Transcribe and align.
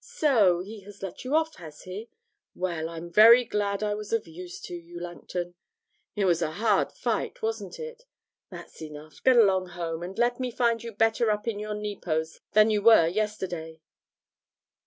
So, 0.03 0.61
he 0.61 0.79
has 0.79 1.03
let 1.03 1.23
you 1.23 1.35
off, 1.35 1.57
has 1.57 1.83
he? 1.83 2.09
Well, 2.55 2.89
I'm 2.89 3.11
very 3.11 3.45
glad 3.45 3.83
I 3.83 3.93
was 3.93 4.11
of 4.11 4.25
use 4.27 4.59
to 4.61 4.73
you, 4.73 4.99
Langton. 4.99 5.53
It 6.15 6.25
was 6.25 6.41
a 6.41 6.53
hard 6.53 6.91
fight, 6.91 7.43
wasn't 7.43 7.77
it? 7.79 8.05
That's 8.49 8.81
enough, 8.81 9.21
get 9.23 9.37
along 9.37 9.67
home, 9.77 10.01
and 10.01 10.17
let 10.17 10.39
me 10.39 10.49
find 10.49 10.83
you 10.83 10.91
better 10.91 11.29
up 11.29 11.47
in 11.47 11.59
your 11.59 11.75
Nepos 11.75 12.41
than 12.53 12.71
you 12.71 12.81
were 12.81 13.05
yesterday.' 13.05 13.79